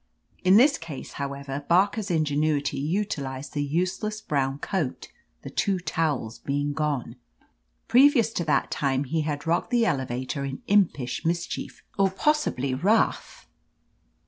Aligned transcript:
In 0.43 0.57
this 0.57 0.79
case, 0.79 1.11
however. 1.21 1.63
Barker's 1.69 2.09
ingenuity 2.09 2.79
utilized 2.79 3.53
the 3.53 3.61
useless 3.63 4.19
brown 4.19 4.57
coat, 4.57 5.09
the 5.43 5.51
two 5.51 5.77
towels 5.77 6.39
being 6.39 6.73
gone. 6.73 7.17
Previous 7.87 8.33
to 8.33 8.43
that 8.45 8.71
time, 8.71 9.03
he 9.03 9.21
had 9.21 9.45
rocked 9.45 9.69
the 9.69 9.85
elevator 9.85 10.43
in 10.43 10.63
imp 10.65 10.99
ish 10.99 11.23
mischief, 11.23 11.83
or 11.99 12.09
possibly 12.09 12.73
wrath. 12.73 13.45